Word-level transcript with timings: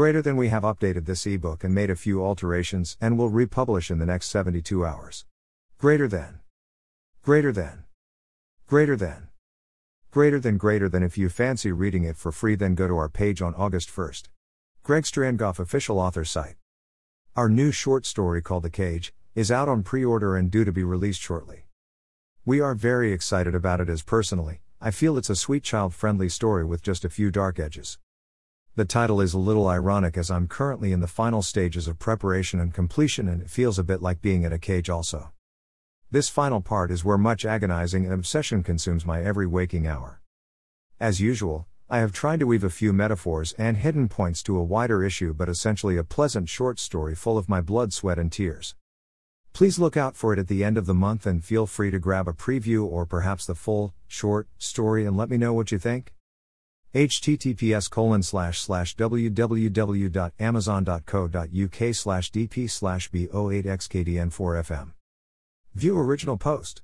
Greater 0.00 0.22
than 0.22 0.38
we 0.38 0.48
have 0.48 0.62
updated 0.62 1.04
this 1.04 1.26
ebook 1.26 1.62
and 1.62 1.74
made 1.74 1.90
a 1.90 1.94
few 1.94 2.24
alterations 2.24 2.96
and 3.02 3.18
will 3.18 3.28
republish 3.28 3.90
in 3.90 3.98
the 3.98 4.06
next 4.06 4.30
72 4.30 4.82
hours. 4.82 5.26
Greater 5.76 6.08
than. 6.08 6.40
Greater 7.22 7.52
than. 7.52 7.84
Greater 8.66 8.96
than. 8.96 9.28
Greater 10.10 10.40
than 10.40 10.56
greater 10.56 10.88
than 10.88 11.02
if 11.02 11.18
you 11.18 11.28
fancy 11.28 11.70
reading 11.70 12.04
it 12.04 12.16
for 12.16 12.32
free 12.32 12.54
then 12.54 12.74
go 12.74 12.88
to 12.88 12.96
our 12.96 13.10
page 13.10 13.42
on 13.42 13.54
August 13.56 13.90
1st. 13.90 14.30
Greg 14.82 15.04
Strangoff 15.04 15.58
official 15.58 15.98
author 15.98 16.24
site. 16.24 16.56
Our 17.36 17.50
new 17.50 17.70
short 17.70 18.06
story 18.06 18.40
called 18.40 18.62
The 18.62 18.70
Cage 18.70 19.12
is 19.34 19.52
out 19.52 19.68
on 19.68 19.82
pre-order 19.82 20.34
and 20.34 20.50
due 20.50 20.64
to 20.64 20.72
be 20.72 20.82
released 20.82 21.20
shortly. 21.20 21.66
We 22.46 22.58
are 22.58 22.74
very 22.74 23.12
excited 23.12 23.54
about 23.54 23.82
it 23.82 23.90
as 23.90 24.00
personally, 24.00 24.62
I 24.80 24.92
feel 24.92 25.18
it's 25.18 25.28
a 25.28 25.36
sweet 25.36 25.62
child-friendly 25.62 26.30
story 26.30 26.64
with 26.64 26.80
just 26.80 27.04
a 27.04 27.10
few 27.10 27.30
dark 27.30 27.60
edges. 27.60 27.98
The 28.76 28.84
title 28.84 29.20
is 29.20 29.34
a 29.34 29.38
little 29.38 29.66
ironic 29.66 30.16
as 30.16 30.30
I'm 30.30 30.46
currently 30.46 30.92
in 30.92 31.00
the 31.00 31.08
final 31.08 31.42
stages 31.42 31.88
of 31.88 31.98
preparation 31.98 32.60
and 32.60 32.72
completion 32.72 33.28
and 33.28 33.42
it 33.42 33.50
feels 33.50 33.80
a 33.80 33.84
bit 33.84 34.00
like 34.00 34.22
being 34.22 34.44
in 34.44 34.52
a 34.52 34.60
cage 34.60 34.88
also. 34.88 35.32
This 36.12 36.28
final 36.28 36.60
part 36.60 36.92
is 36.92 37.04
where 37.04 37.18
much 37.18 37.44
agonizing 37.44 38.04
and 38.04 38.14
obsession 38.14 38.62
consumes 38.62 39.04
my 39.04 39.24
every 39.24 39.46
waking 39.46 39.88
hour. 39.88 40.20
As 41.00 41.20
usual, 41.20 41.66
I 41.88 41.98
have 41.98 42.12
tried 42.12 42.38
to 42.40 42.46
weave 42.46 42.62
a 42.62 42.70
few 42.70 42.92
metaphors 42.92 43.54
and 43.54 43.76
hidden 43.76 44.08
points 44.08 44.40
to 44.44 44.56
a 44.56 44.62
wider 44.62 45.02
issue 45.02 45.34
but 45.34 45.48
essentially 45.48 45.96
a 45.96 46.04
pleasant 46.04 46.48
short 46.48 46.78
story 46.78 47.16
full 47.16 47.36
of 47.36 47.48
my 47.48 47.60
blood, 47.60 47.92
sweat, 47.92 48.20
and 48.20 48.30
tears. 48.30 48.76
Please 49.52 49.80
look 49.80 49.96
out 49.96 50.14
for 50.14 50.32
it 50.32 50.38
at 50.38 50.46
the 50.46 50.62
end 50.62 50.78
of 50.78 50.86
the 50.86 50.94
month 50.94 51.26
and 51.26 51.44
feel 51.44 51.66
free 51.66 51.90
to 51.90 51.98
grab 51.98 52.28
a 52.28 52.32
preview 52.32 52.86
or 52.86 53.04
perhaps 53.04 53.46
the 53.46 53.56
full, 53.56 53.94
short, 54.06 54.46
story 54.58 55.04
and 55.04 55.16
let 55.16 55.28
me 55.28 55.36
know 55.36 55.52
what 55.52 55.72
you 55.72 55.78
think 55.78 56.12
https 56.94 57.90
colon 57.90 58.22
slash 58.22 58.60
slash 58.60 58.94
www.amazon.co.uk 58.96 61.94
slash 61.94 62.32
dp 62.32 62.70
slash 62.70 63.10
b08xkdn4fm. 63.10 64.92
View 65.74 65.98
original 65.98 66.36
post. 66.36 66.78